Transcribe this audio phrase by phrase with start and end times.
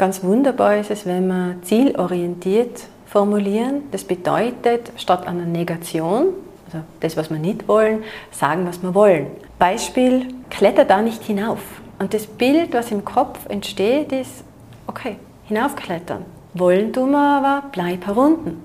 [0.00, 3.82] Ganz wunderbar ist es, wenn wir zielorientiert formulieren.
[3.90, 6.28] Das bedeutet, statt einer Negation,
[6.64, 9.26] also das, was wir nicht wollen, sagen, was wir wollen.
[9.58, 11.60] Beispiel, kletter da nicht hinauf.
[11.98, 14.42] Und das Bild, was im Kopf entsteht, ist,
[14.86, 16.24] okay, hinaufklettern.
[16.54, 18.56] Wollen tun wir aber, bleib herunten.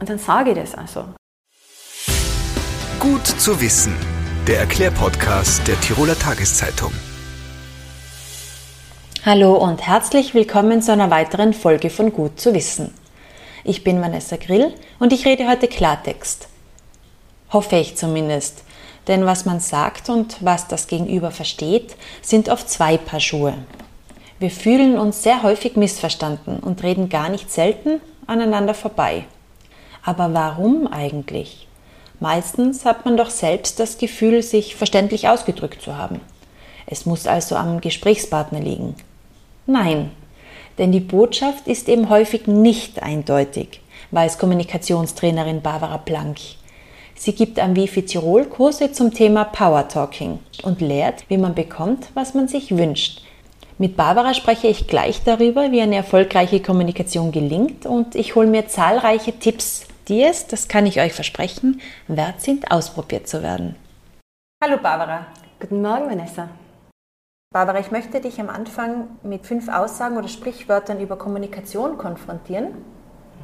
[0.00, 1.04] Und dann sage ich das also.
[2.98, 3.94] Gut zu wissen.
[4.46, 6.92] Der Erklärpodcast der Tiroler Tageszeitung.
[9.26, 12.94] Hallo und herzlich willkommen zu einer weiteren Folge von Gut zu wissen.
[13.64, 16.48] Ich bin Vanessa Grill und ich rede heute Klartext.
[17.52, 18.64] Hoffe ich zumindest,
[19.08, 23.52] denn was man sagt und was das Gegenüber versteht, sind oft zwei Paar Schuhe.
[24.38, 29.26] Wir fühlen uns sehr häufig missverstanden und reden gar nicht selten aneinander vorbei.
[30.02, 31.68] Aber warum eigentlich?
[32.20, 36.22] Meistens hat man doch selbst das Gefühl, sich verständlich ausgedrückt zu haben.
[36.86, 38.94] Es muss also am Gesprächspartner liegen.
[39.66, 40.10] Nein,
[40.78, 46.38] denn die Botschaft ist eben häufig nicht eindeutig, weiß Kommunikationstrainerin Barbara Planck.
[47.14, 52.08] Sie gibt am Wifi Tirol Kurse zum Thema Power Talking und lehrt, wie man bekommt,
[52.14, 53.22] was man sich wünscht.
[53.76, 58.68] Mit Barbara spreche ich gleich darüber, wie eine erfolgreiche Kommunikation gelingt und ich hole mir
[58.68, 63.76] zahlreiche Tipps, die es, das kann ich euch versprechen, wert sind, ausprobiert zu werden.
[64.62, 65.26] Hallo Barbara.
[65.58, 66.48] Guten Morgen, Vanessa.
[67.52, 72.66] Barbara, ich möchte dich am Anfang mit fünf Aussagen oder Sprichwörtern über Kommunikation konfrontieren.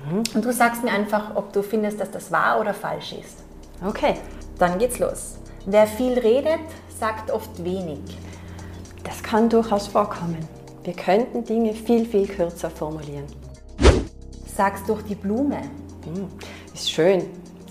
[0.08, 0.22] Mhm.
[0.32, 3.42] Und du sagst mir einfach, ob du findest, dass das wahr oder falsch ist.
[3.84, 4.14] Okay.
[4.60, 5.38] Dann geht's los.
[5.64, 6.60] Wer viel redet,
[7.00, 7.98] sagt oft wenig.
[9.02, 10.38] Das kann durchaus vorkommen.
[10.84, 13.26] Wir könnten Dinge viel, viel kürzer formulieren.
[14.46, 15.62] Sag's durch die Blume.
[16.04, 16.28] Mhm.
[16.72, 17.24] Ist schön,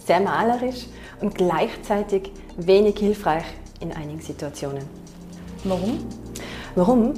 [0.06, 0.88] sehr malerisch
[1.22, 3.46] und gleichzeitig wenig hilfreich
[3.80, 4.84] in einigen Situationen.
[5.64, 6.25] Warum?
[6.76, 7.14] Warum?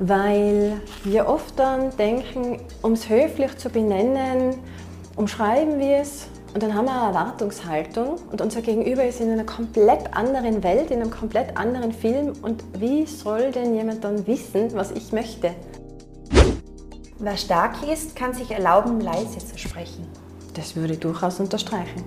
[0.00, 4.56] Weil wir oft dann denken, um es höflich zu benennen,
[5.16, 9.44] umschreiben wir es und dann haben wir eine Erwartungshaltung und unser Gegenüber ist in einer
[9.44, 14.70] komplett anderen Welt, in einem komplett anderen Film und wie soll denn jemand dann wissen,
[14.72, 15.52] was ich möchte?
[17.20, 20.06] Wer stark ist, kann sich erlauben, leise zu sprechen.
[20.54, 22.02] Das würde ich durchaus unterstreichen.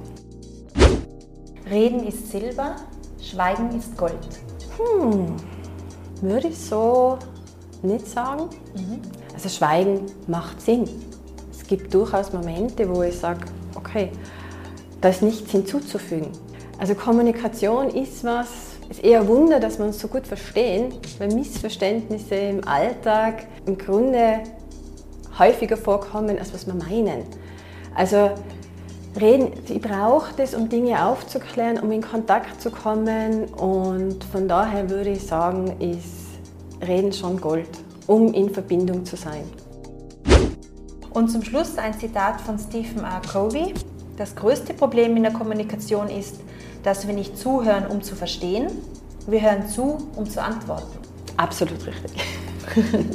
[1.69, 2.75] Reden ist Silber,
[3.21, 4.17] Schweigen ist Gold.
[4.77, 5.35] Hm,
[6.23, 7.17] würde ich so
[7.81, 8.49] nicht sagen.
[8.75, 9.01] Mhm.
[9.33, 10.87] Also Schweigen macht Sinn.
[11.51, 13.41] Es gibt durchaus Momente, wo ich sage,
[13.75, 14.09] okay,
[15.01, 16.29] da ist nichts hinzuzufügen.
[16.79, 18.47] Also Kommunikation ist was,
[18.89, 24.39] ist eher Wunder, dass wir uns so gut verstehen, weil Missverständnisse im Alltag im Grunde
[25.37, 27.23] häufiger vorkommen, als was wir meinen.
[27.95, 28.31] Also
[29.19, 34.89] Reden, ich brauche das, um Dinge aufzuklären, um in Kontakt zu kommen und von daher
[34.89, 36.23] würde ich sagen, ist
[36.81, 37.69] Reden schon Gold,
[38.07, 39.43] um in Verbindung zu sein.
[41.11, 43.21] Und zum Schluss ein Zitat von Stephen R.
[43.31, 43.75] Covey.
[44.17, 46.39] Das größte Problem in der Kommunikation ist,
[46.81, 48.67] dass wir nicht zuhören, um zu verstehen,
[49.27, 50.97] wir hören zu, um zu antworten.
[51.37, 52.11] Absolut richtig.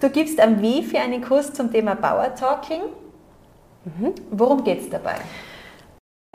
[0.00, 2.82] du gibst am WIFI einen Kurs zum Thema Power Talking.
[3.84, 4.14] Mhm.
[4.30, 5.16] Worum geht es dabei?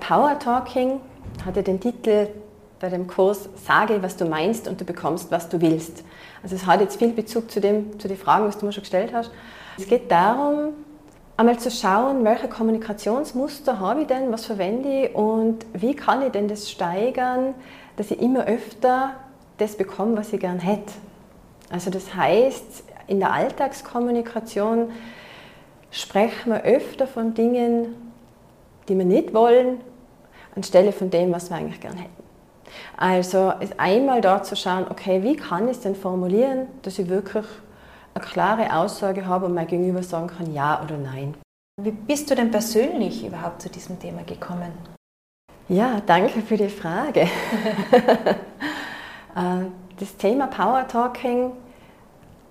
[0.01, 0.99] Power Talking
[1.45, 2.27] hatte den Titel
[2.79, 6.03] bei dem Kurs Sage, was du meinst und du bekommst, was du willst.
[6.43, 8.83] Also es hat jetzt viel Bezug zu, dem, zu den Fragen, was du mir schon
[8.83, 9.31] gestellt hast.
[9.77, 10.73] Es geht darum,
[11.37, 16.31] einmal zu schauen, welche Kommunikationsmuster habe ich denn, was verwende ich und wie kann ich
[16.31, 17.55] denn das steigern,
[17.95, 19.13] dass ich immer öfter
[19.57, 20.93] das bekomme, was ich gern hätte.
[21.69, 24.91] Also das heißt, in der Alltagskommunikation
[25.97, 27.95] sprechen wir öfter von Dingen,
[28.87, 29.81] die wir nicht wollen,
[30.55, 32.23] anstelle von dem, was wir eigentlich gern hätten.
[32.95, 37.45] Also einmal dort zu schauen, okay, wie kann ich es denn formulieren, dass ich wirklich
[38.13, 41.35] eine klare Aussage habe und mein Gegenüber sagen kann, ja oder nein.
[41.81, 44.71] Wie bist du denn persönlich überhaupt zu diesem Thema gekommen?
[45.69, 47.27] Ja, danke für die Frage.
[49.35, 49.67] Äh,
[49.99, 51.51] das Thema Power Talking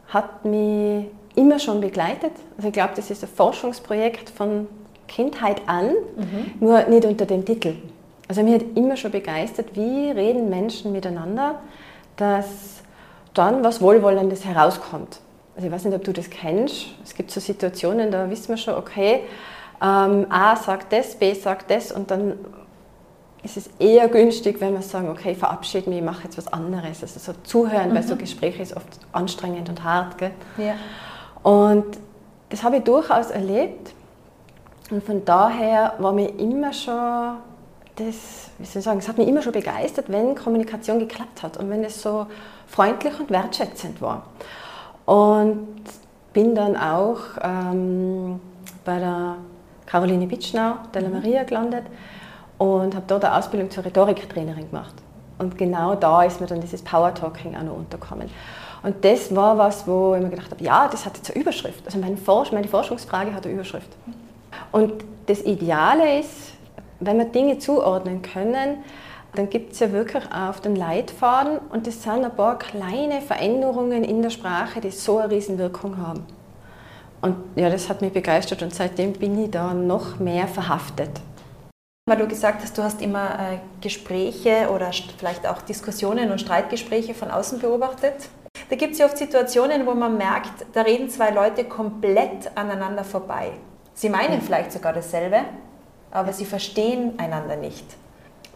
[0.06, 1.06] hat mich
[1.36, 2.32] immer schon begleitet.
[2.56, 4.66] Also ich glaube, das ist ein Forschungsprojekt von
[5.06, 6.54] Kindheit an, mhm.
[6.60, 7.76] nur nicht unter dem Titel.
[8.28, 11.60] Also mir hat immer schon begeistert, wie reden Menschen miteinander,
[12.16, 12.82] dass
[13.34, 15.20] dann was Wohlwollendes herauskommt.
[15.54, 16.86] Also ich weiß nicht, ob du das kennst.
[17.04, 19.20] Es gibt so Situationen, da wissen wir schon, okay,
[19.80, 22.34] ähm, A sagt das, B sagt das und dann
[23.42, 26.48] ist es eher günstig, wenn wir sagen, okay, ich verabschiede mich, ich mache jetzt was
[26.48, 27.02] anderes.
[27.02, 27.94] Also so zuhören, mhm.
[27.94, 28.18] weil so mhm.
[28.18, 30.18] Gespräche ist oft anstrengend und hart.
[30.18, 30.32] Gell?
[30.58, 30.74] Ja.
[31.46, 31.84] Und
[32.48, 33.92] das habe ich durchaus erlebt.
[34.90, 37.36] Und von daher war mir immer schon
[37.94, 41.56] das, wie soll ich sagen, es hat mich immer schon begeistert, wenn Kommunikation geklappt hat
[41.56, 42.26] und wenn es so
[42.66, 44.24] freundlich und wertschätzend war.
[45.04, 45.84] Und
[46.32, 48.40] bin dann auch ähm,
[48.84, 49.36] bei der
[49.86, 51.84] Caroline Bitschnau, Della Maria, gelandet
[52.58, 54.94] und habe dort eine Ausbildung zur Rhetoriktrainerin gemacht.
[55.38, 58.28] Und genau da ist mir dann dieses Power Talking auch noch unterkommen.
[58.86, 61.84] Und das war was, wo ich mir gedacht habe, ja, das hat jetzt eine Überschrift.
[61.84, 63.88] Also meine, Forsch meine Forschungsfrage hat eine Überschrift.
[64.70, 64.92] Und
[65.26, 66.52] das Ideale ist,
[67.00, 68.84] wenn wir Dinge zuordnen können,
[69.34, 74.04] dann gibt es ja wirklich auf den Leitfaden und das sind ein paar kleine Veränderungen
[74.04, 76.24] in der Sprache, die so eine Riesenwirkung haben.
[77.22, 81.10] Und ja, das hat mich begeistert und seitdem bin ich da noch mehr verhaftet.
[82.08, 87.14] Weil du gesagt hast, du hast immer äh, Gespräche oder vielleicht auch Diskussionen und Streitgespräche
[87.14, 88.28] von außen beobachtet.
[88.68, 93.04] Da gibt es ja oft Situationen, wo man merkt, da reden zwei Leute komplett aneinander
[93.04, 93.52] vorbei.
[93.94, 95.40] Sie meinen vielleicht sogar dasselbe,
[96.10, 97.84] aber sie verstehen einander nicht.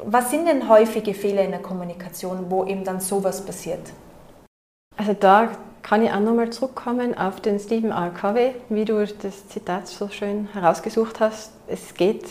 [0.02, 3.92] Was sind denn häufige Fehler in der Kommunikation, wo eben dann sowas passiert?
[4.96, 5.50] Also da
[5.82, 8.10] kann ich auch nochmal zurückkommen auf den Stephen R.
[8.10, 11.52] Covey, wie du das Zitat so schön herausgesucht hast.
[11.68, 12.24] Es geht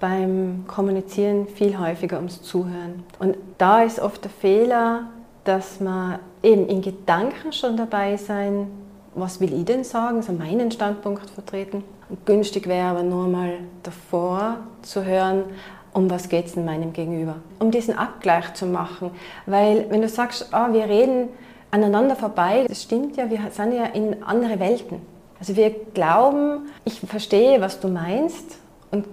[0.00, 3.04] beim Kommunizieren viel häufiger ums Zuhören.
[3.18, 5.10] Und da ist oft der Fehler,
[5.44, 8.68] dass man eben in Gedanken schon dabei sein,
[9.14, 11.84] was will ich denn sagen, so meinen Standpunkt vertreten.
[12.08, 15.44] Und günstig wäre aber nur mal davor zu hören,
[15.92, 17.36] um was geht es in meinem Gegenüber.
[17.58, 19.10] Um diesen Abgleich zu machen.
[19.46, 21.28] Weil wenn du sagst, oh, wir reden
[21.70, 25.00] aneinander vorbei, das stimmt ja, wir sind ja in andere Welten.
[25.38, 28.58] Also wir glauben, ich verstehe, was du meinst
[28.90, 29.06] und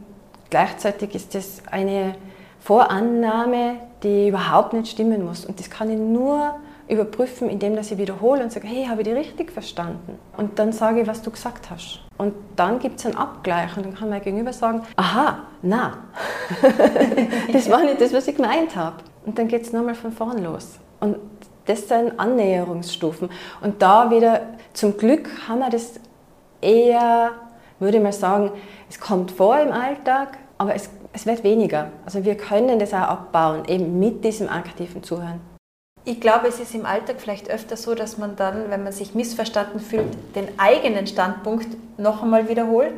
[0.49, 2.15] gleichzeitig ist das eine
[2.59, 5.45] Vorannahme, die überhaupt nicht stimmen muss.
[5.45, 6.55] Und das kann ich nur
[6.87, 10.19] überprüfen, indem dass ich wiederhole und sage, hey, habe ich die richtig verstanden?
[10.37, 12.01] Und dann sage ich, was du gesagt hast.
[12.17, 15.97] Und dann gibt es einen Abgleich und dann kann mein Gegenüber sagen, aha, na,
[17.53, 18.97] das war nicht das, was ich gemeint habe.
[19.25, 20.79] Und dann geht es nochmal von vorn los.
[20.99, 21.17] Und
[21.65, 23.29] das sind Annäherungsstufen.
[23.61, 24.41] Und da wieder,
[24.73, 25.99] zum Glück haben wir das
[26.61, 27.31] eher,
[27.79, 28.51] würde ich mal sagen,
[28.89, 31.89] es kommt vor im Alltag, aber es, es wird weniger.
[32.05, 35.54] Also wir können das auch abbauen, eben mit diesem aktiven Zuhören.
[36.07, 39.15] Ich glaube, es ist im Alltag vielleicht öfter so, dass man dann, wenn man sich
[39.15, 41.67] missverstanden fühlt, den eigenen Standpunkt
[41.97, 42.93] noch einmal wiederholt,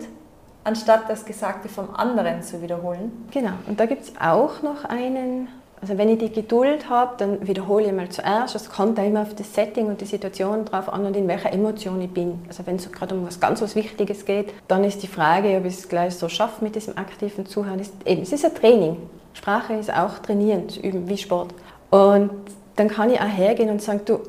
[0.65, 3.29] anstatt das Gesagte vom anderen zu wiederholen.
[3.31, 5.47] Genau, und da gibt es auch noch einen,
[5.79, 8.55] also wenn ich die Geduld habe, dann wiederhole ich mal zuerst.
[8.55, 11.53] Es kommt da immer auf das Setting und die Situation drauf an und in welcher
[11.53, 12.41] Emotion ich bin.
[12.49, 15.63] Also wenn es gerade um was ganz was Wichtiges geht, dann ist die Frage, ob
[15.63, 17.79] ich es gleich so schaffe mit diesem aktiven Zuhören.
[17.79, 18.97] Ist, eben, es ist ein Training.
[19.31, 21.53] Sprache ist auch trainieren, zu üben, wie Sport.
[21.89, 22.31] Und
[22.77, 24.19] dann kann ich auch hergehen und sagen, du,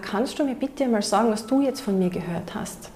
[0.00, 2.90] kannst du mir bitte mal sagen, was du jetzt von mir gehört hast?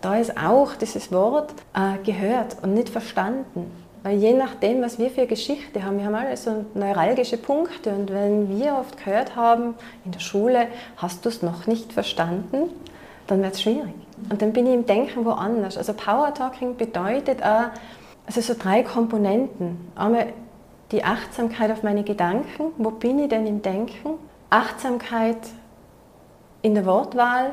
[0.00, 3.70] Da ist auch dieses Wort äh, gehört und nicht verstanden.
[4.02, 8.12] Weil je nachdem, was wir für Geschichte haben, wir haben alle so neuralgische Punkte und
[8.12, 9.74] wenn wir oft gehört haben
[10.04, 12.70] in der Schule, hast du es noch nicht verstanden,
[13.26, 13.92] dann wird es schwierig.
[14.30, 15.76] Und dann bin ich im Denken woanders.
[15.76, 17.70] Also Power Talking bedeutet auch,
[18.26, 19.90] also so drei Komponenten.
[19.96, 20.28] Einmal
[20.92, 24.14] die Achtsamkeit auf meine Gedanken, wo bin ich denn im Denken,
[24.50, 25.38] Achtsamkeit
[26.62, 27.52] in der Wortwahl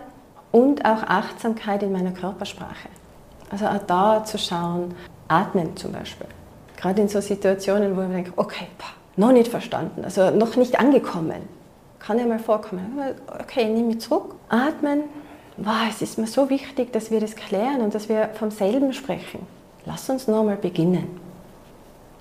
[0.52, 2.90] und auch Achtsamkeit in meiner Körpersprache.
[3.50, 4.94] Also auch da zu schauen,
[5.28, 6.28] atmen zum Beispiel.
[6.78, 8.68] Gerade in so Situationen, wo ich denke, okay,
[9.16, 11.48] noch nicht verstanden, also noch nicht angekommen.
[12.00, 13.00] Kann ja mal vorkommen.
[13.42, 15.04] Okay, nehme mich zurück, atmen.
[15.58, 18.92] Wow, es ist mir so wichtig, dass wir das klären und dass wir vom selben
[18.94, 19.46] sprechen.
[19.86, 21.23] Lass uns nochmal beginnen.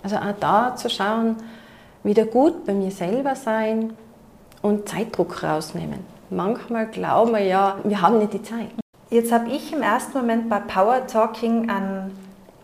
[0.03, 1.37] Also auch da zu schauen,
[2.03, 3.93] wieder gut bei mir selber sein
[4.61, 6.01] und Zeitdruck rausnehmen.
[6.31, 8.71] Manchmal glauben wir ja, wir haben nicht die Zeit.
[9.11, 12.11] Jetzt habe ich im ersten Moment bei Power Talking an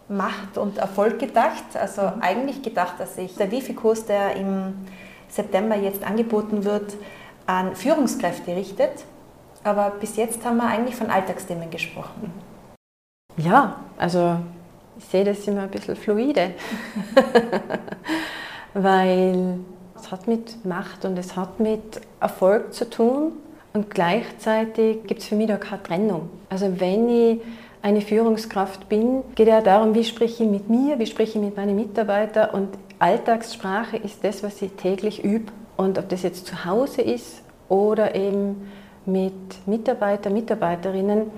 [0.09, 1.77] Macht und Erfolg gedacht.
[1.79, 2.23] Also mhm.
[2.23, 4.75] eigentlich gedacht, dass sich der Wifi-Kurs, der im
[5.29, 6.97] September jetzt angeboten wird,
[7.47, 9.05] an Führungskräfte richtet.
[9.65, 12.33] Aber bis jetzt haben wir eigentlich von Alltagsthemen gesprochen.
[13.37, 14.39] Ja, also
[14.99, 16.51] ich sehe das immer ein bisschen fluide,
[18.75, 19.61] weil
[19.97, 23.33] es hat mit Macht und es hat mit Erfolg zu tun
[23.73, 26.31] und gleichzeitig gibt es für mich da keine Trennung.
[26.49, 27.41] Also wenn ich
[27.81, 31.57] eine Führungskraft bin, geht ja darum, wie spreche ich mit mir, wie spreche ich mit
[31.57, 35.53] meinen Mitarbeitern und Alltagssprache ist das, was ich täglich übe.
[35.77, 38.69] Und ob das jetzt zu Hause ist oder eben
[39.07, 39.33] mit
[39.67, 41.31] Mitarbeiter, Mitarbeiterinnen,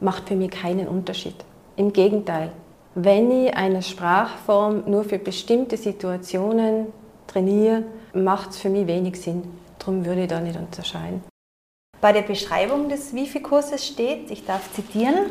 [0.00, 1.34] macht für mich keinen Unterschied.
[1.76, 2.52] Im Gegenteil,
[2.94, 6.86] wenn ich eine Sprachform nur für bestimmte Situationen
[7.26, 9.44] trainiere, macht es für mich wenig Sinn.
[9.78, 11.22] Darum würde ich da nicht unterscheiden.
[12.00, 15.30] Bei der Beschreibung des Wifi-Kurses steht, ich darf zitieren,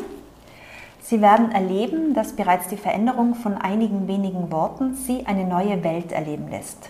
[1.04, 6.12] Sie werden erleben, dass bereits die Veränderung von einigen wenigen Worten Sie eine neue Welt
[6.12, 6.90] erleben lässt.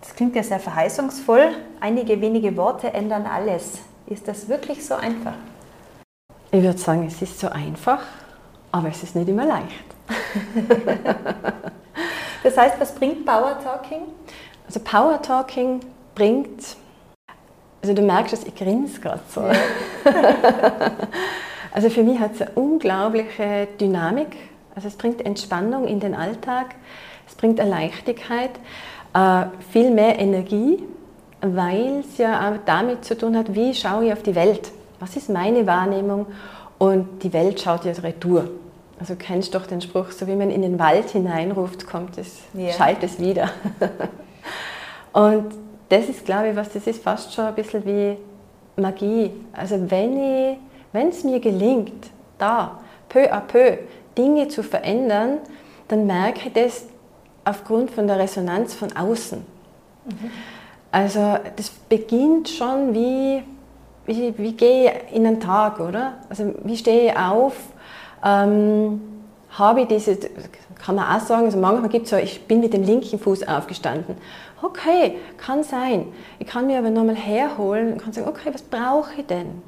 [0.00, 1.52] Das klingt ja sehr verheißungsvoll.
[1.80, 3.78] Einige wenige Worte ändern alles.
[4.06, 5.34] Ist das wirklich so einfach?
[6.50, 8.00] Ich würde sagen, es ist so einfach,
[8.72, 9.84] aber es ist nicht immer leicht.
[12.42, 14.02] das heißt, was bringt Power Talking?
[14.66, 15.80] Also Power Talking
[16.14, 16.76] bringt,
[17.82, 19.40] also du merkst dass ich grinse gerade so.
[19.40, 19.52] Ja.
[21.72, 24.36] also für mich hat es eine unglaubliche Dynamik.
[24.74, 26.76] Also es bringt Entspannung in den Alltag,
[27.26, 28.50] es bringt eine Leichtigkeit,
[29.12, 30.82] äh, viel mehr Energie,
[31.40, 34.70] weil es ja auch damit zu tun hat, wie schaue ich auf die Welt.
[35.00, 36.26] Was ist meine Wahrnehmung?
[36.78, 38.48] Und die Welt schaut ja retour.
[39.00, 42.38] Also du kennst doch den Spruch, so wie man in den Wald hineinruft, kommt es,
[42.54, 42.72] yeah.
[42.72, 43.50] schallt es wieder.
[45.12, 45.46] und
[45.88, 48.16] das ist, glaube ich, was das ist, fast schon ein bisschen wie
[48.80, 49.32] Magie.
[49.52, 50.58] Also wenn
[50.92, 53.78] es mir gelingt, da peu à peu
[54.16, 55.38] Dinge zu verändern,
[55.88, 56.84] dann merke ich das
[57.44, 59.38] aufgrund von der Resonanz von außen.
[60.04, 60.30] Mhm.
[60.90, 63.42] Also das beginnt schon wie,
[64.08, 66.14] wie, wie gehe ich in einen Tag, oder?
[66.28, 67.54] Also wie stehe ich auf?
[68.24, 69.00] Ähm,
[69.50, 70.16] habe ich diese,
[70.84, 73.46] kann man auch sagen, also manchmal gibt es so, ich bin mit dem linken Fuß
[73.46, 74.16] aufgestanden.
[74.62, 76.06] Okay, kann sein.
[76.38, 79.62] Ich kann mir aber nochmal herholen und kann sagen, okay, was brauche ich denn,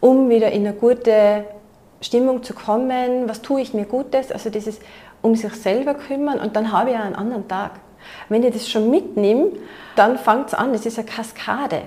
[0.00, 1.44] um wieder in eine gute
[2.00, 3.28] Stimmung zu kommen?
[3.28, 4.32] Was tue ich mir Gutes?
[4.32, 4.80] Also dieses
[5.22, 7.72] um sich selber kümmern und dann habe ich einen anderen Tag.
[8.28, 9.52] Wenn ich das schon mitnehme,
[9.96, 11.82] dann fängt es an, es ist eine Kaskade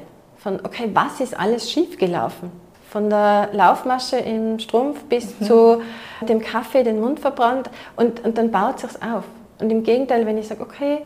[0.47, 2.49] von, okay, was ist alles schiefgelaufen?
[2.89, 5.45] Von der Laufmasche im Strumpf bis mhm.
[5.45, 5.81] zu
[6.21, 9.25] dem Kaffee den Mund verbrannt und, und dann baut es sich auf.
[9.59, 10.99] Und im Gegenteil, wenn ich sage, okay,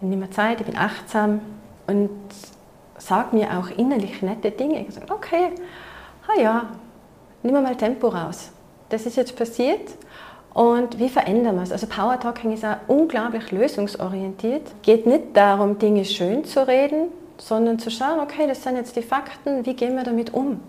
[0.00, 1.40] ich nehme Zeit, ich bin achtsam
[1.88, 2.10] und
[2.98, 4.86] sage mir auch innerlich nette Dinge.
[4.86, 5.48] Ich sage, okay,
[6.28, 6.66] ah ja,
[7.42, 8.52] nimm mal Tempo raus.
[8.90, 9.90] Das ist jetzt passiert
[10.54, 11.72] und wie verändern wir es?
[11.72, 14.70] Also Power Talking ist auch unglaublich lösungsorientiert.
[14.82, 17.08] Geht nicht darum, Dinge schön zu reden,
[17.42, 20.60] sondern zu schauen, okay, das sind jetzt die Fakten, wie gehen wir damit um?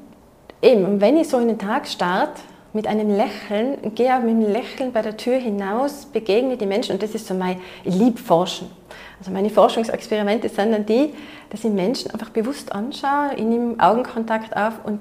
[0.61, 2.41] Eben, und wenn ich so in den Tag starte,
[2.75, 6.93] mit einem Lächeln, gehe auch mit einem Lächeln bei der Tür hinaus, begegne die Menschen
[6.93, 8.67] und das ist so mein Liebforschen.
[9.19, 11.13] Also meine Forschungsexperimente sind dann die,
[11.51, 14.99] dass ich Menschen einfach bewusst anschaue, ich nehme Augenkontakt auf und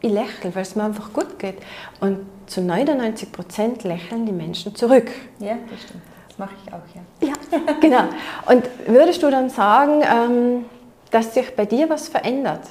[0.00, 1.56] ich lächle, weil es mir einfach gut geht.
[1.98, 5.10] Und zu 99 Prozent lächeln die Menschen zurück.
[5.40, 6.02] Ja, das stimmt.
[6.28, 7.28] Das mache ich auch, ja.
[7.28, 8.04] Ja, genau.
[8.46, 10.64] Und würdest du dann sagen, ähm,
[11.10, 12.62] dass sich bei dir was verändert?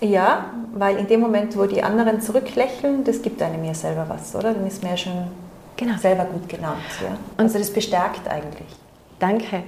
[0.00, 4.34] Ja, weil in dem Moment, wo die anderen zurücklächeln, das gibt einem ja selber was,
[4.34, 4.52] oder?
[4.52, 5.28] Dann ist man ja schon
[5.76, 5.96] genau.
[5.96, 6.76] selber gut gelaunt.
[7.02, 7.16] Ja?
[7.36, 8.68] Also das bestärkt eigentlich.
[9.18, 9.62] Danke.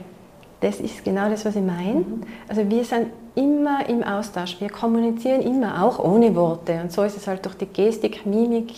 [0.61, 2.01] Das ist genau das, was ich meine.
[2.01, 2.23] Mhm.
[2.49, 4.61] Also wir sind immer im Austausch.
[4.61, 6.81] Wir kommunizieren immer, auch ohne Worte.
[6.83, 8.73] Und so ist es halt durch die Gestik, Mimik.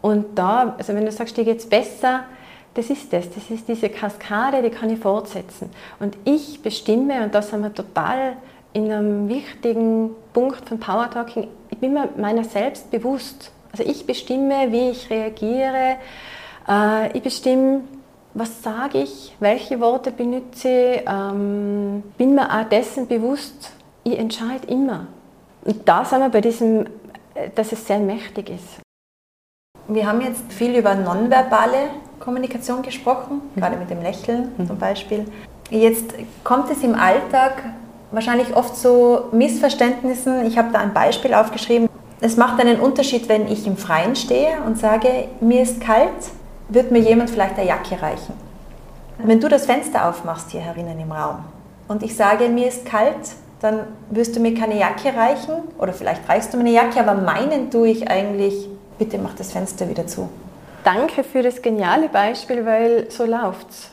[0.00, 2.24] Und da, also wenn du sagst, dir geht es besser,
[2.76, 3.30] das ist das.
[3.30, 5.70] Das ist diese Kaskade, die kann ich fortsetzen.
[5.98, 8.36] Und ich bestimme, und da sind wir total
[8.74, 13.50] in einem wichtigen Punkt von Power Talking, ich bin mir meiner selbst bewusst.
[13.72, 15.96] Also ich bestimme, wie ich reagiere.
[16.68, 17.84] Äh, ich bestimme,
[18.34, 23.72] was sage ich, welche Worte benutze ich, ähm, bin mir auch dessen bewusst,
[24.04, 25.06] ich entscheide immer.
[25.64, 26.86] Und da sind wir bei diesem,
[27.34, 28.80] äh, dass es sehr mächtig ist.
[29.88, 31.90] Wir haben jetzt viel über nonverbale
[32.20, 33.60] Kommunikation gesprochen, mhm.
[33.60, 34.66] gerade mit dem Lächeln mhm.
[34.66, 35.26] zum Beispiel.
[35.70, 37.62] Jetzt kommt es im Alltag
[38.12, 40.46] wahrscheinlich oft zu Missverständnissen.
[40.46, 41.88] Ich habe da ein Beispiel aufgeschrieben.
[42.20, 46.10] Es macht einen Unterschied, wenn ich im Freien stehe und sage, mir ist kalt
[46.68, 48.34] wird mir jemand vielleicht eine Jacke reichen.
[49.18, 51.38] Wenn du das Fenster aufmachst hier herinnen im Raum
[51.88, 53.14] und ich sage, mir ist kalt,
[53.60, 53.80] dann
[54.10, 57.70] wirst du mir keine Jacke reichen oder vielleicht reichst du mir eine Jacke, aber meinen
[57.70, 58.68] tue ich eigentlich,
[58.98, 60.28] bitte mach das Fenster wieder zu.
[60.86, 63.90] Danke für das geniale Beispiel, weil so läuft's.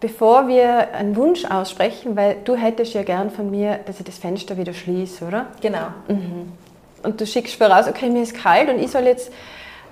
[0.00, 4.18] Bevor wir einen Wunsch aussprechen, weil du hättest ja gern von mir, dass ich das
[4.18, 5.46] Fenster wieder schließe, oder?
[5.60, 5.86] Genau.
[6.08, 6.52] Mhm.
[7.04, 9.32] Und du schickst voraus, okay, mir ist kalt und ich soll jetzt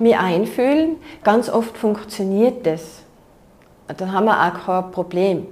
[0.00, 0.96] mich einfühlen.
[1.22, 3.02] Ganz oft funktioniert das.
[3.96, 5.46] Dann haben wir auch kein Problem.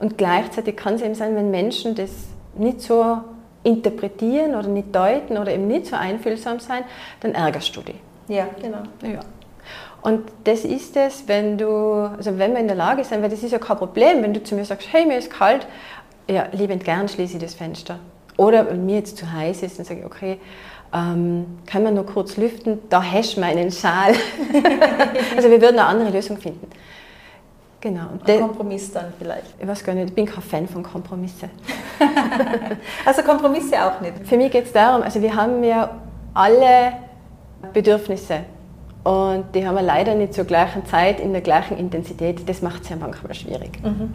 [0.00, 2.10] Und gleichzeitig kann es eben sein, wenn Menschen das
[2.54, 3.18] nicht so
[3.64, 6.84] interpretieren oder nicht deuten oder eben nicht so einfühlsam sein,
[7.20, 7.96] dann ärgerst du dich.
[8.28, 8.78] Ja, genau.
[9.02, 9.20] Ja.
[10.06, 11.66] Und das ist es, wenn du,
[12.16, 14.40] also wenn wir in der Lage sind, weil das ist ja kein Problem, wenn du
[14.40, 15.66] zu mir sagst, hey, mir ist kalt,
[16.28, 17.98] ja, liebend gern schließe ich das Fenster.
[18.36, 20.38] Oder wenn mir jetzt zu heiß ist, dann sage ich, okay,
[20.94, 24.12] ähm, kann man nur kurz lüften, da hast du meinen Schal.
[25.36, 26.70] also wir würden eine andere Lösung finden.
[27.80, 28.06] Genau.
[28.24, 29.56] Ein Kompromiss dann vielleicht.
[29.58, 31.50] Ich weiß gar nicht, ich bin kein Fan von Kompromissen.
[33.04, 34.14] also Kompromisse auch nicht?
[34.22, 35.98] Für mich geht es darum, also wir haben ja
[36.32, 36.92] alle
[37.72, 38.44] Bedürfnisse
[39.06, 42.48] und die haben wir leider nicht zur gleichen Zeit, in der gleichen Intensität.
[42.48, 43.80] Das macht es ja manchmal schwierig.
[43.80, 44.12] Mhm.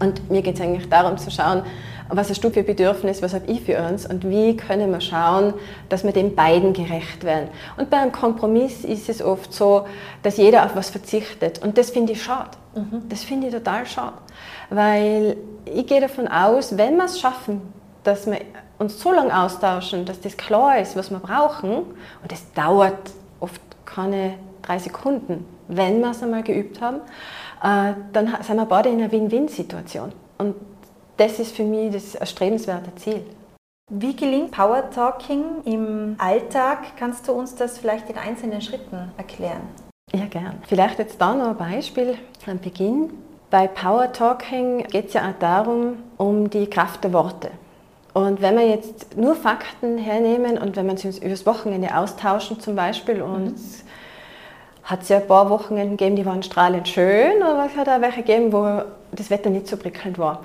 [0.00, 1.62] Und mir geht es eigentlich darum zu schauen,
[2.08, 5.54] Was hast du für Bedürfnis, was habe ich für uns und wie können wir schauen,
[5.88, 7.48] dass wir den beiden gerecht werden.
[7.76, 9.86] Und bei einem Kompromiss ist es oft so,
[10.22, 12.50] dass jeder auf was verzichtet und das finde ich schade.
[12.74, 13.02] Mhm.
[13.08, 14.16] Das finde ich total schade,
[14.70, 17.60] weil ich gehe davon aus, wenn wir es schaffen,
[18.04, 18.38] dass wir
[18.78, 23.10] uns so lange austauschen, dass das klar ist, was wir brauchen, und das dauert
[23.86, 27.00] keine drei Sekunden, wenn wir es einmal geübt haben,
[27.62, 30.12] äh, dann sind wir beide in einer Win-Win-Situation.
[30.38, 30.54] Und
[31.16, 33.22] das ist für mich das erstrebenswerte Ziel.
[33.90, 36.96] Wie gelingt Power Talking im Alltag?
[36.98, 39.62] Kannst du uns das vielleicht in einzelnen Schritten erklären?
[40.12, 40.58] Ja, gern.
[40.66, 43.12] Vielleicht jetzt da noch ein Beispiel am Beginn.
[43.48, 47.50] Bei Power Talking geht es ja auch darum, um die Kraft der Worte.
[48.16, 52.74] Und wenn wir jetzt nur Fakten hernehmen und wenn wir uns übers Wochenende austauschen zum
[52.74, 53.56] Beispiel und mhm
[54.86, 58.00] hat es ja ein paar Wochenenden gegeben, die waren strahlend schön, aber es hat auch
[58.00, 60.44] welche gegeben, wo das Wetter nicht so prickelnd war.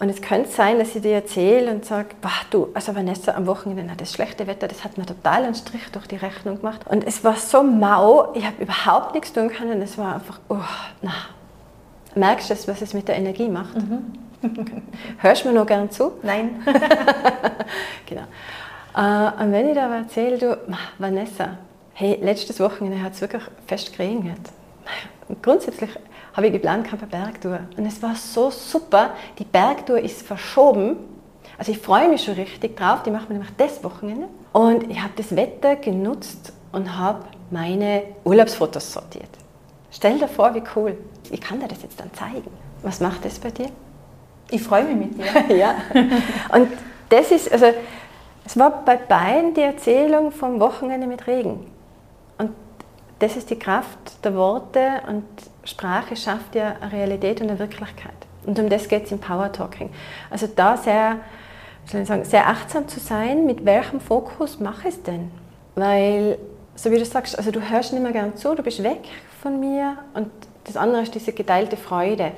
[0.00, 2.08] Und es könnte sein, dass ich dir erzähle und sage,
[2.50, 6.06] du, also Vanessa, am Wochenende, das schlechte Wetter, das hat mir total einen Strich durch
[6.06, 6.80] die Rechnung gemacht.
[6.88, 9.80] Und es war so mau, ich habe überhaupt nichts tun können.
[9.82, 10.56] Es war einfach, oh,
[11.02, 11.12] na.
[12.14, 13.76] Merkst du, was es mit der Energie macht?
[13.76, 14.12] Mhm.
[15.18, 16.12] Hörst du mir noch gern zu?
[16.22, 16.62] Nein.
[18.06, 18.22] genau.
[18.96, 20.58] Äh, und wenn ich da erzähle, du,
[20.98, 21.58] Vanessa,
[21.94, 24.40] hey, letztes Wochenende hat es wirklich fest geregnet.
[25.40, 25.90] Grundsätzlich
[26.34, 27.60] habe ich geplant, keine Bergtour.
[27.76, 29.10] Und es war so super.
[29.38, 30.96] Die Bergtour ist verschoben.
[31.58, 33.02] Also ich freue mich schon richtig drauf.
[33.02, 34.28] Die machen wir nämlich das Wochenende.
[34.52, 39.28] Und ich habe das Wetter genutzt und habe meine Urlaubsfotos sortiert.
[39.90, 40.96] Stell dir vor, wie cool.
[41.30, 42.50] Ich kann dir das jetzt dann zeigen.
[42.82, 43.70] Was macht das bei dir?
[44.52, 45.56] Ich freue mich mit dir.
[45.56, 45.74] ja.
[46.52, 46.68] Und
[47.08, 47.66] das ist, also,
[48.44, 51.66] es war bei beiden die Erzählung vom Wochenende mit Regen.
[52.36, 52.50] Und
[53.18, 55.24] das ist die Kraft der Worte und
[55.64, 58.12] Sprache schafft ja eine Realität und eine Wirklichkeit.
[58.44, 59.90] Und um das geht es im Power Talking.
[60.28, 61.18] Also da sehr,
[61.86, 65.30] soll ich sagen, sehr achtsam zu sein, mit welchem Fokus mache ich es denn?
[65.76, 66.36] Weil,
[66.74, 69.00] so wie du sagst, also du hörst nicht mehr gern zu, du bist weg
[69.40, 70.28] von mir und
[70.64, 72.32] das andere ist diese geteilte Freude.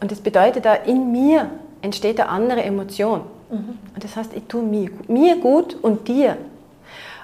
[0.00, 1.50] Und das bedeutet da, in mir
[1.86, 3.22] entsteht eine andere Emotion.
[3.50, 3.78] Mhm.
[3.94, 6.36] Und das heißt, ich tue mir, mir gut und dir.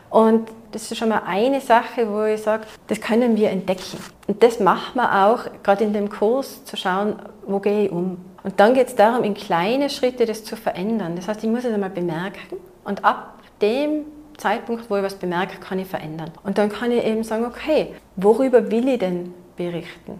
[0.08, 3.98] Und das ist schon mal eine Sache, wo ich sage, das können wir entdecken.
[4.26, 8.18] Und das machen wir auch, gerade in dem Kurs, zu schauen, wo gehe ich um.
[8.42, 11.16] Und dann geht es darum, in kleine Schritte das zu verändern.
[11.16, 14.04] Das heißt, ich muss es einmal bemerken und ab dem
[14.36, 16.30] Zeitpunkt, wo ich was bemerke, kann ich verändern.
[16.42, 20.18] Und dann kann ich eben sagen, okay, worüber will ich denn berichten?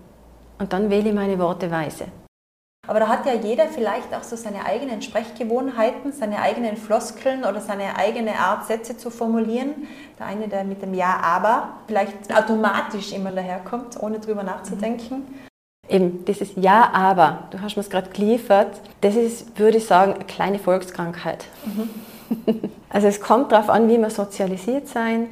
[0.59, 2.05] Und dann wähle ich meine Worte weise.
[2.89, 7.61] Aber da hat ja jeder vielleicht auch so seine eigenen Sprechgewohnheiten, seine eigenen Floskeln oder
[7.61, 9.87] seine eigene Art, Sätze zu formulieren.
[10.19, 15.23] Der eine, der mit dem Ja, aber vielleicht automatisch immer daherkommt, ohne drüber nachzudenken.
[15.89, 20.15] Eben, dieses Ja, aber, du hast mir es gerade geliefert, das ist, würde ich sagen,
[20.15, 21.45] eine kleine Volkskrankheit.
[21.65, 21.91] Mhm.
[22.89, 25.29] also es kommt darauf an, wie wir sozialisiert sein.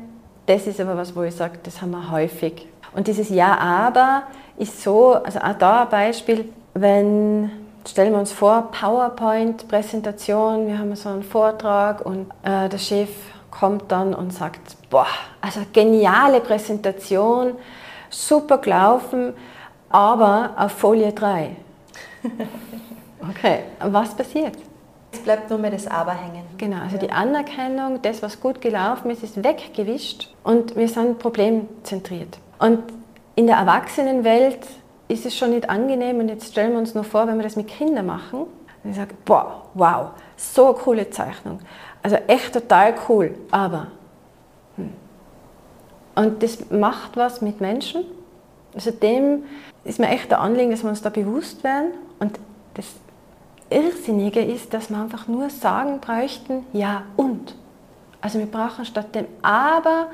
[0.47, 2.69] Das ist aber was, wo ich sage, das haben wir häufig.
[2.93, 4.25] Und dieses Ja, aber
[4.57, 7.51] ist so, also auch da ein Beispiel, wenn,
[7.87, 13.11] stellen wir uns vor, PowerPoint-Präsentation, wir haben so einen Vortrag und äh, der Chef
[13.51, 15.07] kommt dann und sagt, boah,
[15.41, 17.55] also geniale Präsentation,
[18.09, 19.33] super gelaufen,
[19.89, 21.57] aber auf Folie 3.
[23.29, 24.57] okay, was passiert?
[25.13, 26.45] Es bleibt nur mehr das Aber hängen.
[26.57, 27.03] Genau, also ja.
[27.03, 32.39] die Anerkennung, das, was gut gelaufen ist, ist weggewischt und wir sind problemzentriert.
[32.59, 32.79] Und
[33.35, 34.61] in der Erwachsenenwelt
[35.11, 37.57] ist es schon nicht angenehm und jetzt stellen wir uns nur vor, wenn wir das
[37.57, 38.42] mit Kindern machen.
[38.83, 41.61] Und ich sage, boah, wow, so eine coole Zeichnung.
[42.03, 43.88] Also echt total cool, aber.
[44.77, 44.92] Hm.
[46.14, 48.05] Und das macht was mit Menschen.
[48.75, 49.44] Also dem
[49.85, 51.92] ist mir echt der Anliegen, dass wir uns da bewusst werden.
[52.18, 52.38] Und
[52.75, 52.87] das
[53.68, 57.55] Irrsinnige ist, dass wir einfach nur sagen bräuchten, ja und.
[58.20, 60.09] Also wir brauchen statt dem aber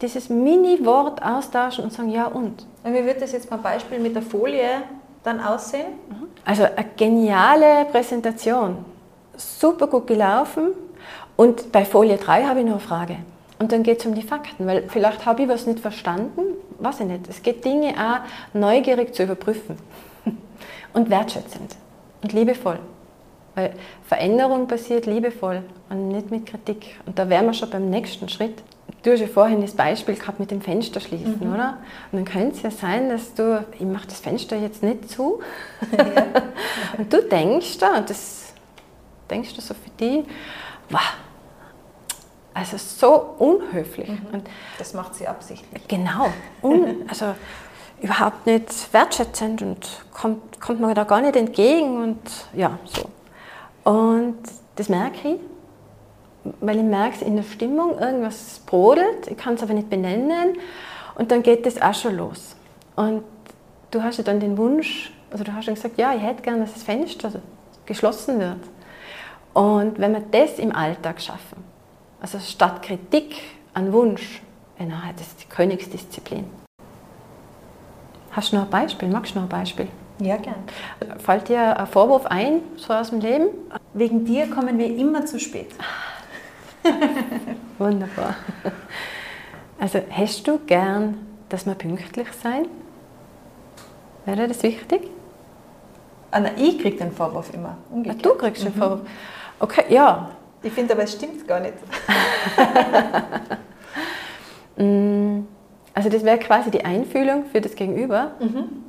[0.00, 2.66] dieses Mini-Wort austauschen und sagen ja und.
[2.84, 4.82] Und wie wird das jetzt mal Beispiel mit der Folie
[5.24, 5.86] dann aussehen?
[6.44, 8.84] Also eine geniale Präsentation,
[9.36, 10.68] super gut gelaufen
[11.36, 13.16] und bei Folie 3 habe ich nur eine Frage.
[13.58, 16.42] Und dann geht es um die Fakten, weil vielleicht habe ich was nicht verstanden,
[16.78, 17.28] weiß ich nicht.
[17.28, 19.76] Es geht Dinge auch neugierig zu überprüfen
[20.94, 21.76] und wertschätzend
[22.22, 22.78] und liebevoll.
[23.54, 23.72] Weil
[24.06, 27.00] Veränderung passiert liebevoll und nicht mit Kritik.
[27.06, 28.62] Und da wären wir schon beim nächsten Schritt.
[29.02, 31.54] Du hast ja vorhin das Beispiel gehabt mit dem Fenster schließen, mhm.
[31.54, 31.78] oder?
[32.10, 35.40] Und dann könnte es ja sein, dass du, ich mache das Fenster jetzt nicht zu.
[35.96, 36.04] Ja.
[36.98, 38.52] und du denkst da, und das
[39.30, 40.24] denkst du so für dich,
[40.90, 41.00] wow,
[42.54, 44.08] also so unhöflich.
[44.08, 44.26] Mhm.
[44.32, 44.48] Und
[44.78, 45.86] das macht sie absichtlich.
[45.86, 46.28] Genau.
[46.62, 47.34] Un, also
[48.00, 52.20] überhaupt nicht wertschätzend und kommt, kommt man da gar nicht entgegen und
[52.52, 53.10] ja, so.
[53.90, 54.38] Und
[54.76, 55.40] das merke ich,
[56.60, 60.56] weil ich merke in der Stimmung, irgendwas brodelt, ich kann es aber nicht benennen
[61.16, 62.56] und dann geht das auch schon los.
[62.96, 63.22] Und
[63.90, 66.60] du hast ja dann den Wunsch, also du hast schon gesagt, ja, ich hätte gerne,
[66.60, 67.32] dass das Fenster
[67.86, 68.60] geschlossen wird.
[69.52, 71.64] Und wenn wir das im Alltag schaffen,
[72.20, 73.36] also statt Kritik
[73.74, 74.42] an Wunsch,
[74.78, 76.44] das ist die Königsdisziplin.
[78.30, 79.08] Hast du noch ein Beispiel?
[79.08, 79.88] Magst du noch ein Beispiel?
[80.20, 80.64] Ja, gern.
[81.18, 83.48] Fällt dir ein Vorwurf ein, so aus dem Leben?
[83.94, 85.70] Wegen dir kommen wir immer zu spät.
[87.78, 88.36] Wunderbar.
[89.78, 92.66] Also hast du gern, dass wir pünktlich sein?
[94.24, 95.08] Wäre das wichtig?
[96.30, 97.78] Anna, ich kriege den Vorwurf immer.
[97.90, 98.24] Umgekehrt.
[98.24, 98.78] Du kriegst den mhm.
[98.78, 99.00] Vorwurf.
[99.58, 100.30] Okay, ja.
[100.62, 101.74] Ich finde aber, es stimmt gar nicht.
[104.80, 105.40] Mm,
[105.92, 108.30] also das wäre quasi die Einfühlung für das Gegenüber.
[108.38, 108.84] Mhm.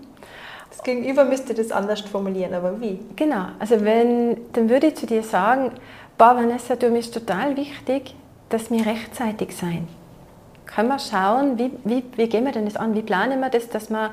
[0.70, 3.00] Das Gegenüber müsste das anders formulieren, aber wie?
[3.16, 5.72] Genau, also wenn, dann würde ich zu dir sagen,
[6.20, 8.14] boah Vanessa, du, mir ist total wichtig,
[8.50, 9.88] dass wir rechtzeitig sein.
[10.66, 12.94] Können wir schauen, wie, wie, wie gehen wir denn das an?
[12.94, 14.12] Wie planen wir das, dass wir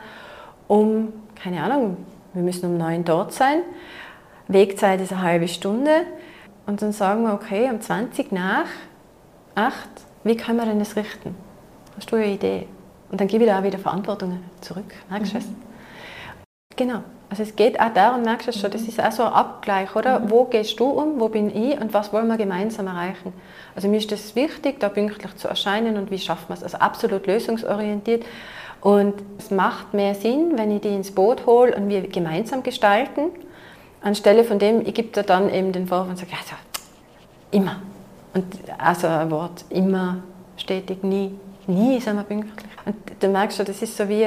[0.68, 1.98] um, keine Ahnung,
[2.32, 3.60] wir müssen um neun dort sein,
[4.48, 6.02] Wegzeit ist eine halbe Stunde
[6.66, 8.68] und dann sagen wir, okay, um 20 nach
[9.56, 9.74] 8,
[10.22, 11.34] wie können wir denn das richten?
[11.96, 12.68] Hast du eine Idee?
[13.10, 14.94] Und dann gebe ich da auch wieder Verantwortung zurück.
[15.10, 15.56] Merkst du mhm.
[16.76, 17.02] Genau.
[17.38, 20.20] Also es geht auch darum, merkst du schon, das ist auch so ein Abgleich, oder?
[20.20, 20.30] Mhm.
[20.30, 23.34] Wo gehst du um, wo bin ich und was wollen wir gemeinsam erreichen?
[23.74, 26.62] Also mir ist es wichtig, da pünktlich zu erscheinen und wie schaffen wir es?
[26.62, 28.24] Also absolut lösungsorientiert.
[28.80, 33.24] Und es macht mehr Sinn, wenn ich die ins Boot hole und wir gemeinsam gestalten,
[34.00, 36.56] anstelle von dem, ich gebe da dann eben den Vorwurf und sage, also
[37.50, 37.82] immer.
[38.32, 38.46] Und
[38.78, 40.22] also ein Wort, immer,
[40.56, 41.34] stetig, nie,
[41.66, 42.70] nie sind wir pünktlich.
[42.86, 44.26] Und du merkst schon, das ist so wie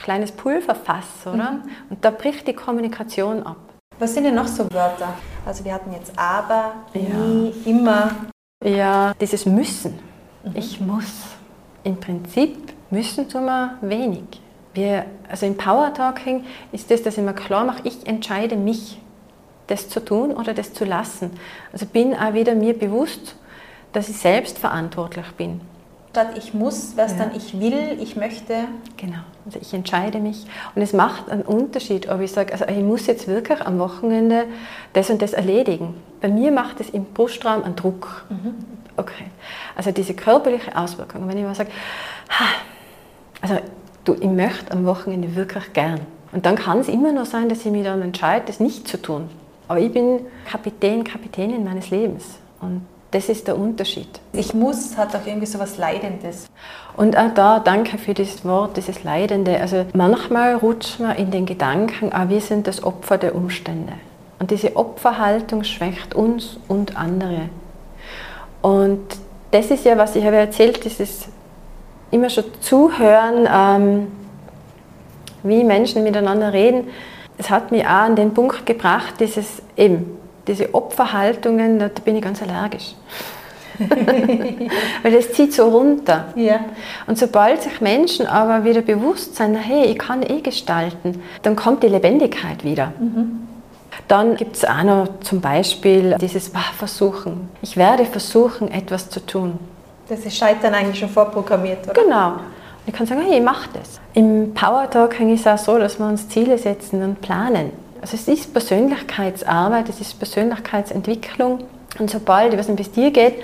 [0.00, 1.52] kleines Pulverfass, oder?
[1.52, 1.62] Mhm.
[1.90, 3.56] Und da bricht die Kommunikation ab.
[3.98, 5.14] Was sind denn noch so Wörter?
[5.44, 7.00] Also wir hatten jetzt aber, ja.
[7.00, 8.10] nie, immer.
[8.64, 9.98] Ja, dieses Müssen.
[10.44, 10.52] Mhm.
[10.54, 11.12] Ich muss.
[11.84, 14.24] Im Prinzip müssen tun wir wenig.
[14.72, 19.00] Wir, also im Power Talking ist das, dass ich mir klar mache, ich entscheide mich,
[19.66, 21.30] das zu tun oder das zu lassen.
[21.72, 23.36] Also bin auch wieder mir bewusst,
[23.92, 25.60] dass ich selbst verantwortlich bin
[26.10, 27.18] statt ich muss, was ja.
[27.18, 28.64] dann ich will, ich möchte.
[28.96, 30.46] Genau, also ich entscheide mich.
[30.74, 34.44] Und es macht einen Unterschied, ob ich sage, also ich muss jetzt wirklich am Wochenende
[34.92, 35.94] das und das erledigen.
[36.20, 38.24] Bei mir macht es im Brustraum einen Druck.
[38.28, 38.54] Mhm.
[38.96, 39.26] Okay,
[39.76, 41.26] also diese körperliche Auswirkung.
[41.26, 41.70] Wenn ich mal sage,
[43.40, 43.58] also
[44.04, 46.00] du, ich möchte am Wochenende wirklich gern.
[46.32, 49.00] Und dann kann es immer noch sein, dass ich mich dann entscheide, das nicht zu
[49.00, 49.28] tun.
[49.68, 52.38] Aber ich bin Kapitän, Kapitänin meines Lebens.
[52.60, 54.08] Und das ist der Unterschied.
[54.32, 56.46] Ich muss hat auch irgendwie so was Leidendes.
[56.96, 59.60] Und auch da danke für dieses Wort, dieses Leidende.
[59.60, 63.94] Also manchmal rutscht man in den Gedanken, ah, wir sind das Opfer der Umstände.
[64.38, 67.48] Und diese Opferhaltung schwächt uns und andere.
[68.62, 69.06] Und
[69.50, 71.26] das ist ja, was ich habe erzählt, dieses
[72.10, 74.06] immer schon zuhören, ähm,
[75.42, 76.88] wie Menschen miteinander reden.
[77.38, 80.19] Es hat mich auch an den Punkt gebracht, dieses eben
[80.50, 82.94] diese Opferhaltungen, da bin ich ganz allergisch.
[85.02, 86.26] Weil das zieht so runter.
[86.34, 86.60] Ja.
[87.06, 91.82] Und sobald sich Menschen aber wieder bewusst sind, hey, ich kann eh gestalten, dann kommt
[91.82, 92.92] die Lebendigkeit wieder.
[92.98, 93.46] Mhm.
[94.06, 97.48] Dann gibt es auch noch zum Beispiel dieses Versuchen.
[97.62, 99.58] Ich werde versuchen, etwas zu tun.
[100.08, 102.02] Das ist Scheitern eigentlich schon vorprogrammiert, oder?
[102.02, 102.28] Genau.
[102.32, 102.38] Und
[102.86, 104.00] ich kann sagen, hey, ich mache das.
[104.14, 107.70] Im Power Talking ist es auch so, dass wir uns Ziele setzen und planen.
[108.00, 111.60] Also es ist Persönlichkeitsarbeit, es ist Persönlichkeitsentwicklung.
[111.98, 113.34] Und sobald, ich weiß nicht, wie es dir geht,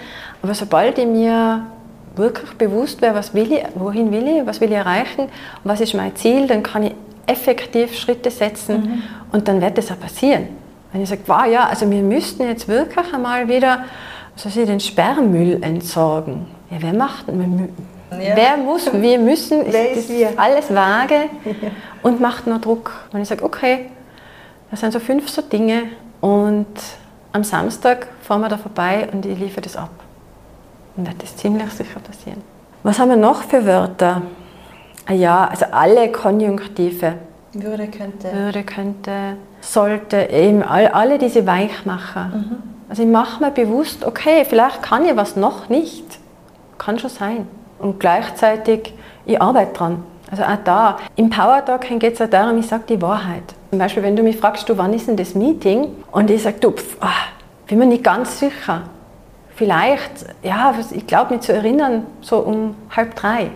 [0.43, 1.67] aber sobald ich mir
[2.15, 5.31] wirklich bewusst wäre, was will ich, wohin will ich, was will ich erreichen und
[5.65, 6.95] was ist mein Ziel, dann kann ich
[7.27, 9.03] effektiv Schritte setzen mhm.
[9.33, 10.49] und dann wird das auch passieren.
[10.93, 13.85] Wenn ich sage, wow, ja, also wir müssten jetzt wirklich einmal wieder
[14.43, 16.47] also den Sperrmüll entsorgen.
[16.71, 18.37] Ja, wer macht ja.
[18.37, 21.29] Wer muss, wir müssen, ist, ist alles vage
[22.03, 22.93] und macht nur Druck.
[23.13, 23.87] Und ich sage, okay,
[24.71, 25.85] das sind so fünf so Dinge
[26.21, 26.67] und
[27.33, 29.91] am Samstag fahren wir da vorbei und ich liefere das ab.
[30.97, 32.43] Und wird das ziemlich sicher passieren.
[32.83, 34.23] Was haben wir noch für Wörter?
[35.07, 37.15] Ah ja, also alle Konjunktive.
[37.53, 38.33] Würde, könnte.
[38.33, 42.27] Würde, könnte, sollte, eben all, alle diese Weichmacher.
[42.27, 42.63] Mhm.
[42.89, 46.05] Also ich mache mir bewusst, okay, vielleicht kann ich was noch nicht.
[46.79, 47.49] Kann schon sein.
[47.79, 50.03] Und gleichzeitig, ich arbeite dran.
[50.31, 53.56] Also auch da, im Power Talking geht es auch darum, ich sage die Wahrheit.
[53.71, 55.89] Zum Beispiel, wenn du mich fragst, du, wann ist denn das Meeting?
[56.13, 57.07] Und ich sage, du, pf, oh,
[57.67, 58.83] bin mir nicht ganz sicher.
[59.57, 63.51] Vielleicht, ja, ich glaube mich zu erinnern, so um halb drei.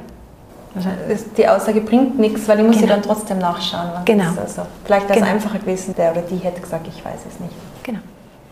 [0.74, 0.88] Also
[1.36, 2.86] die Aussage bringt nichts, weil ich muss genau.
[2.86, 3.90] sie dann trotzdem nachschauen.
[4.04, 4.30] Genau.
[4.40, 5.30] Also vielleicht als genau.
[5.30, 7.54] einfacher gewesen, der oder die hätte gesagt, ich weiß es nicht.
[7.82, 7.98] Genau.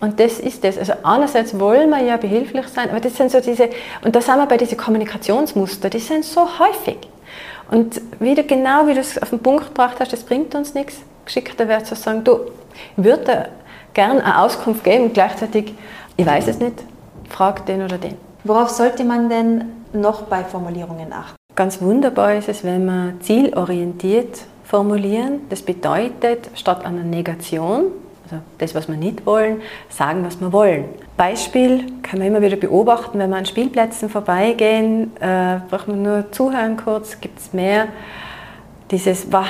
[0.01, 0.79] Und das ist das.
[0.79, 3.69] Also einerseits wollen wir ja behilflich sein, aber das sind so diese,
[4.03, 6.99] und da sind wir bei diesen Kommunikationsmuster, die sind so häufig.
[7.71, 10.97] Und wieder genau wie du es auf den Punkt gebracht hast, das bringt uns nichts.
[11.29, 12.41] Geschickter wäre zu sagen, du,
[12.97, 13.51] ich würde
[13.93, 15.75] gerne eine Auskunft geben und gleichzeitig,
[16.17, 16.83] ich weiß es nicht,
[17.29, 18.15] frag den oder den.
[18.45, 21.37] Worauf sollte man denn noch bei Formulierungen achten?
[21.55, 25.41] Ganz wunderbar ist es, wenn wir zielorientiert formulieren.
[25.51, 27.87] Das bedeutet, statt einer Negation,
[28.25, 29.61] also das, was wir nicht wollen,
[29.91, 30.87] sagen, was wir wollen.
[31.17, 36.33] Beispiel kann man immer wieder beobachten, wenn wir an Spielplätzen vorbeigehen, äh, braucht man nur
[36.33, 37.89] zuhören kurz, gibt es mehr.
[38.91, 39.47] Dieses, wah,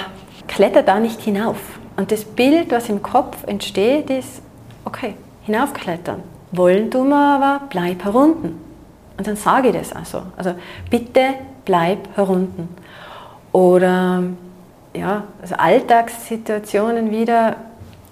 [0.48, 1.58] kletter da nicht hinauf.
[1.96, 4.42] Und das Bild, was im Kopf entsteht, ist,
[4.84, 6.22] okay, hinaufklettern.
[6.52, 8.58] Wollen tun wir aber, bleib herunten.
[9.16, 10.22] Und dann sage ich das also.
[10.36, 10.54] Also
[10.90, 11.34] bitte
[11.64, 12.68] bleib herunten.
[13.52, 14.22] Oder
[14.94, 17.56] ja, also Alltagssituationen wieder,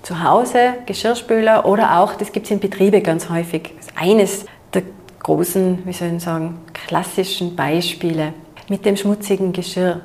[0.03, 4.83] zu Hause, Geschirrspüler oder auch, das gibt es in Betriebe ganz häufig, eines der
[5.21, 8.33] großen, wie soll ich sagen, klassischen Beispiele
[8.69, 10.03] mit dem schmutzigen Geschirr.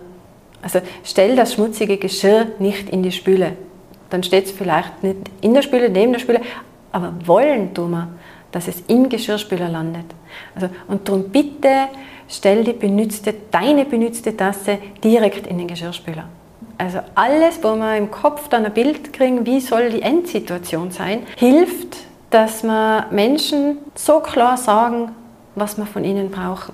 [0.62, 3.54] Also stell das schmutzige Geschirr nicht in die Spüle.
[4.10, 6.42] Dann steht es vielleicht nicht in der Spüle, neben der Spüle,
[6.92, 8.10] aber wollen tun wir,
[8.52, 10.06] dass es im Geschirrspüler landet.
[10.56, 11.88] Also, und darum bitte
[12.28, 16.26] stell die benützte, deine benützte Tasse direkt in den Geschirrspüler.
[16.78, 21.24] Also alles, wo wir im Kopf dann ein Bild kriegen, wie soll die Endsituation sein,
[21.38, 21.98] hilft,
[22.32, 25.12] dass wir Menschen so klar sagen,
[25.56, 26.74] was wir von ihnen brauchen.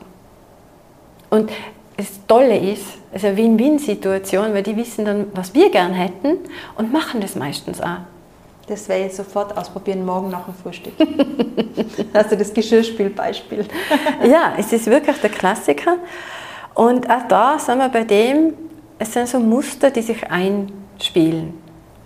[1.29, 1.51] Und
[1.97, 6.37] das Tolle ist, es ist eine Win-Win-Situation, weil die wissen dann, was wir gern hätten
[6.77, 8.05] und machen das meistens auch.
[8.67, 10.93] Das werde ich sofort ausprobieren, morgen nach dem Frühstück.
[11.77, 13.65] Du das Geschirrspülbeispiel?
[14.23, 15.97] ja, es ist wirklich der Klassiker.
[16.73, 18.53] Und auch da sind wir bei dem,
[18.99, 21.53] es sind so Muster, die sich einspielen.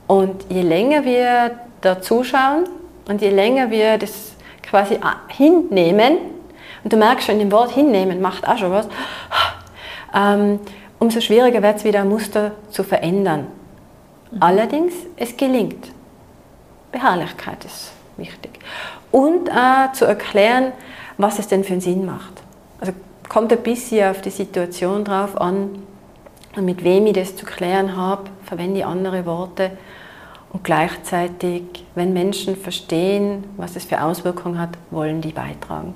[0.08, 2.66] Und je länger wir da zuschauen
[3.08, 5.00] und je länger wir das quasi
[5.30, 6.18] hinnehmen,
[6.84, 8.88] und du merkst schon, dem Wort hinnehmen macht auch schon was,
[11.00, 13.48] umso schwieriger wird es wieder ein Muster zu verändern.
[14.32, 14.38] Mhm.
[14.42, 15.92] Allerdings, es gelingt.
[16.92, 18.60] Beharrlichkeit ist wichtig.
[19.12, 20.74] Und äh, zu erklären,
[21.18, 22.42] was es denn für einen Sinn macht.
[22.80, 22.94] Also
[23.30, 25.84] kommt ein bisschen auf die Situation drauf an,
[26.56, 29.72] und mit wem ich das zu klären habe, verwende ich andere Worte.
[30.52, 31.64] Und gleichzeitig,
[31.96, 35.94] wenn Menschen verstehen, was es für Auswirkungen hat, wollen die beitragen.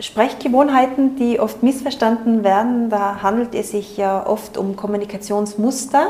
[0.00, 6.08] Sprechgewohnheiten, die oft missverstanden werden, da handelt es sich ja oft um Kommunikationsmuster,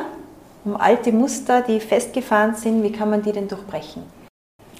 [0.64, 2.83] um alte Muster, die festgefahren sind.
[2.83, 4.03] Wie kann man die denn durchbrechen?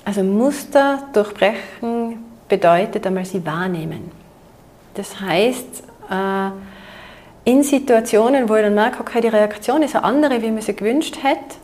[0.05, 4.11] Also Muster durchbrechen bedeutet einmal sie wahrnehmen.
[4.95, 6.51] Das heißt, äh,
[7.51, 10.75] in Situationen, wo ich dann merke, okay, die Reaktion ist eine andere, wie man sie
[10.75, 11.57] gewünscht hätte,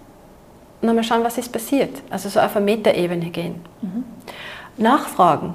[0.80, 2.02] und dann mal schauen, was ist passiert.
[2.10, 3.62] Also so auf eine Metaebene gehen.
[3.80, 4.04] Mhm.
[4.76, 5.54] Nachfragen.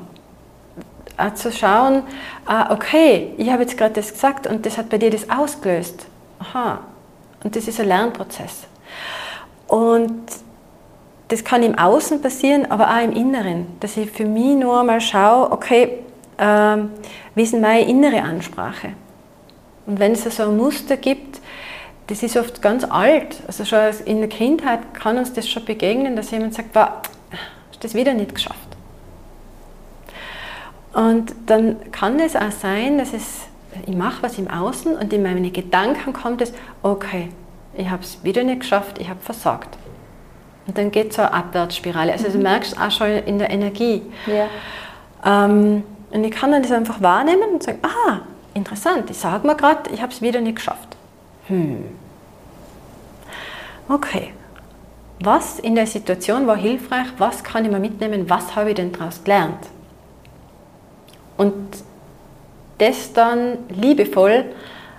[1.20, 2.04] Auch zu schauen,
[2.46, 6.06] ah, okay, ich habe jetzt gerade das gesagt und das hat bei dir das ausgelöst.
[6.40, 6.80] Aha.
[7.44, 8.68] Und das ist ein Lernprozess.
[9.68, 10.24] Und
[11.28, 13.68] das kann im Außen passieren, aber auch im Inneren.
[13.80, 16.00] Dass ich für mich nur mal schaue, okay,
[16.38, 16.92] ähm,
[17.36, 18.94] wie ist meine innere Ansprache?
[19.86, 21.40] Und wenn es so ein Muster gibt,
[22.08, 23.38] das ist oft ganz alt.
[23.46, 26.90] Also schon in der Kindheit kann uns das schon begegnen, dass jemand sagt, wow,
[27.72, 28.69] hast das wieder nicht geschafft.
[31.00, 33.48] Und dann kann es auch sein, dass es,
[33.86, 36.52] ich mache was im Außen und in meine Gedanken kommt es,
[36.84, 37.30] okay,
[37.74, 39.78] ich habe es wieder nicht geschafft, ich habe versagt.
[40.68, 42.12] Und dann geht so eine Abwärtsspirale.
[42.12, 42.44] Also du mhm.
[42.44, 44.02] merkst auch schon in der Energie.
[44.28, 44.48] Ja.
[45.26, 48.18] Ähm, und ich kann dann das einfach wahrnehmen und sagen, ah,
[48.54, 50.98] interessant, ich sage mir gerade, ich habe es wieder nicht geschafft.
[51.48, 51.86] Hm.
[53.88, 54.34] Okay.
[55.22, 57.08] Was in der Situation war hilfreich?
[57.20, 58.30] Was kann ich mir mitnehmen?
[58.30, 59.60] Was habe ich denn daraus gelernt?
[61.40, 61.54] Und
[62.80, 64.44] das dann liebevoll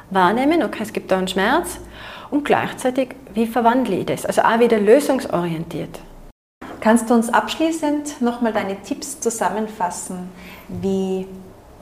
[0.08, 1.78] wahrnehmen, okay, es gibt da einen Schmerz
[2.30, 4.24] und gleichzeitig, wie verwandle ich das?
[4.24, 6.00] Also auch wieder lösungsorientiert.
[6.80, 10.30] Kannst du uns abschließend nochmal deine Tipps zusammenfassen,
[10.68, 11.26] wie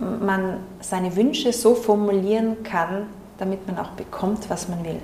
[0.01, 3.07] man seine Wünsche so formulieren kann,
[3.39, 5.01] damit man auch bekommt, was man will?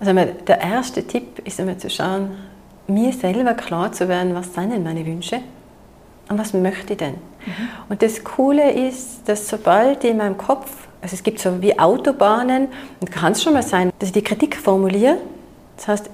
[0.00, 2.30] Also der erste Tipp ist einmal zu schauen,
[2.86, 5.42] mir selber klar zu werden, was sind denn meine Wünsche
[6.30, 7.29] und was möchte ich denn.
[7.46, 7.52] Mhm.
[7.88, 10.70] Und das Coole ist, dass sobald in meinem Kopf,
[11.02, 12.68] also es gibt so wie Autobahnen,
[13.00, 15.16] und kann es schon mal sein, dass ich die Kritik formuliere,
[15.76, 16.10] das heißt,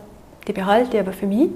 [0.46, 1.48] die behalte ich aber für mich.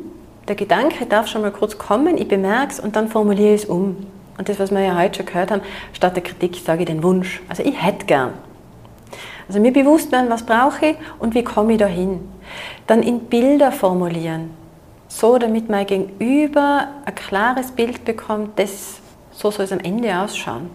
[0.49, 3.69] Der Gedanke darf schon mal kurz kommen, ich bemerke es und dann formuliere ich es
[3.69, 4.07] um.
[4.37, 7.03] Und das, was wir ja heute schon gehört haben, statt der Kritik sage ich den
[7.03, 7.43] Wunsch.
[7.49, 8.33] Also ich hätte gern.
[9.47, 12.21] Also mir bewusst werden, was brauche ich und wie komme ich da hin.
[12.87, 14.51] Dann in Bilder formulieren.
[15.09, 19.00] so, damit mein Gegenüber ein klares Bild bekommt, das,
[19.41, 20.69] so soll es am Ende ausschauen.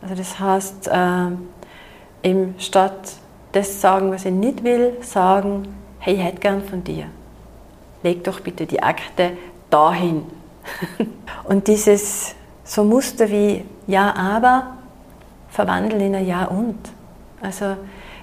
[0.00, 3.14] Also das heißt, äh, eben statt
[3.50, 5.66] das sagen, was ich nicht will, sagen,
[5.98, 7.06] hey, ich hätte gern von dir.
[8.04, 9.32] Leg doch bitte die Akte
[9.68, 10.24] dahin.
[11.44, 14.76] und dieses so Muster wie Ja, aber
[15.50, 16.78] verwandeln in ein Ja und.
[17.40, 17.76] Also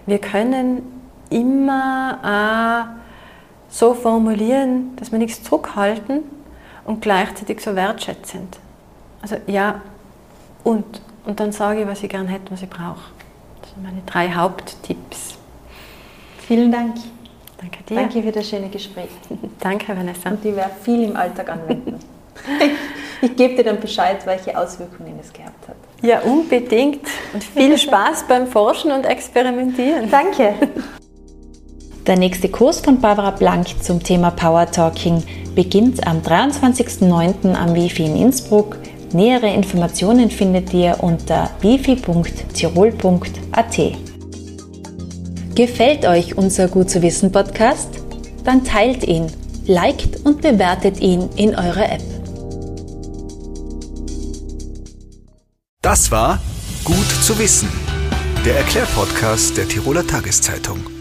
[0.06, 3.00] wir können immer auch
[3.69, 6.24] so formulieren, dass wir nichts zurückhalten
[6.86, 8.58] und gleichzeitig so wertschätzend.
[9.21, 9.82] Also ja
[10.63, 10.86] und.
[11.25, 13.12] Und dann sage ich, was ich gerne hätte, was ich brauche.
[13.62, 15.38] Das sind meine drei Haupttipps.
[16.39, 16.95] Vielen Dank.
[17.60, 17.95] Danke dir.
[17.95, 19.10] Danke für das schöne Gespräch.
[19.60, 20.29] Danke, Vanessa.
[20.29, 21.99] Und ich werde viel im Alltag anwenden.
[23.21, 25.75] ich gebe dir dann Bescheid, welche Auswirkungen es gehabt hat.
[26.01, 27.05] Ja, unbedingt.
[27.34, 30.10] Und viel Spaß beim Forschen und Experimentieren.
[30.10, 30.53] Danke.
[32.08, 35.21] Der nächste Kurs von Barbara Blank zum Thema Power Talking
[35.53, 37.53] beginnt am 23.09.
[37.53, 38.77] am Wifi in Innsbruck.
[39.13, 43.78] Nähere Informationen findet ihr unter wifi.tirol.at.
[45.56, 47.88] Gefällt euch unser Gut zu wissen Podcast?
[48.43, 49.28] Dann teilt ihn,
[49.65, 52.04] liked und bewertet ihn in eurer App.
[55.82, 56.39] Das war
[56.84, 57.69] Gut zu wissen,
[58.45, 60.98] der Erklärpodcast der Tiroler Tageszeitung.